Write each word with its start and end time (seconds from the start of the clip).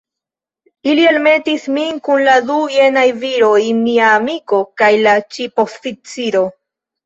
Ili 0.93 1.03
elmetis 1.09 1.67
min 1.75 1.99
kun 2.07 2.23
la 2.29 2.39
du 2.49 2.57
jenaj 2.77 3.05
viroj, 3.27 3.61
mia 3.85 4.11
amiko, 4.17 4.65
kaj 4.83 4.93
la 5.07 5.17
ŝipoficiro. 5.33 6.47